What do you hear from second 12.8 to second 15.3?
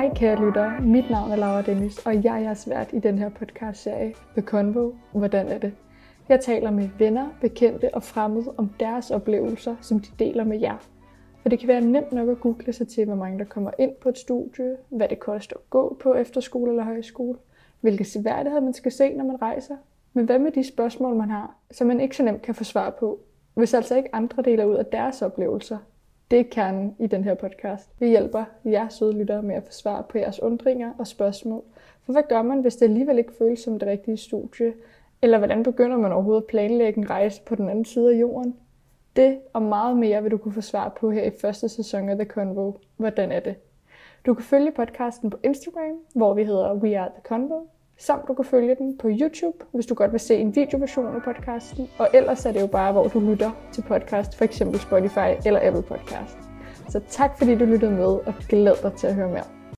til, hvor mange der kommer ind på et studie, hvad det